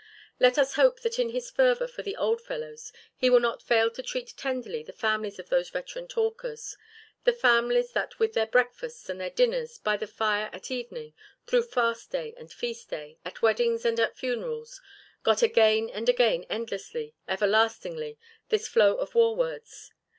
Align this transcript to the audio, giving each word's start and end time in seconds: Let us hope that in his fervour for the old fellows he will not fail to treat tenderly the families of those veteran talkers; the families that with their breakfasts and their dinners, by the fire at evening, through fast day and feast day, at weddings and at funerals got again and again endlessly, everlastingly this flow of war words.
Let 0.39 0.57
us 0.57 0.73
hope 0.73 1.01
that 1.01 1.19
in 1.19 1.29
his 1.29 1.51
fervour 1.51 1.87
for 1.87 2.01
the 2.01 2.15
old 2.15 2.41
fellows 2.41 2.91
he 3.15 3.29
will 3.29 3.39
not 3.39 3.61
fail 3.61 3.91
to 3.91 4.01
treat 4.01 4.33
tenderly 4.35 4.81
the 4.81 4.91
families 4.93 5.37
of 5.37 5.49
those 5.49 5.69
veteran 5.69 6.07
talkers; 6.07 6.75
the 7.23 7.31
families 7.31 7.91
that 7.91 8.17
with 8.17 8.33
their 8.33 8.47
breakfasts 8.47 9.09
and 9.09 9.21
their 9.21 9.29
dinners, 9.29 9.77
by 9.77 9.97
the 9.97 10.07
fire 10.07 10.49
at 10.51 10.71
evening, 10.71 11.13
through 11.45 11.61
fast 11.67 12.09
day 12.09 12.33
and 12.35 12.51
feast 12.51 12.89
day, 12.89 13.19
at 13.23 13.43
weddings 13.43 13.85
and 13.85 13.99
at 13.99 14.17
funerals 14.17 14.81
got 15.21 15.43
again 15.43 15.87
and 15.91 16.09
again 16.09 16.47
endlessly, 16.49 17.13
everlastingly 17.27 18.17
this 18.49 18.67
flow 18.67 18.95
of 18.95 19.13
war 19.13 19.35
words. 19.35 19.91